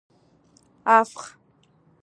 [0.97, 1.17] افغ